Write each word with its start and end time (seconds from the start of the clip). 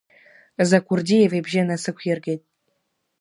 Закурдиаев 0.69 1.31
ибжьы 1.33 1.61
насықәиргеит. 1.67 2.41